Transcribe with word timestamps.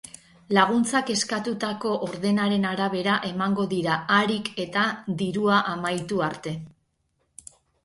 Laguntzak 0.57 1.11
eskatutako 1.15 1.91
ordenaren 2.07 2.65
arabera 2.71 3.19
emango 3.29 3.67
dira, 3.75 3.99
harik 4.17 4.51
eta 4.65 4.89
dirua 5.23 5.63
amaitu 5.77 6.27
arte. 6.33 6.57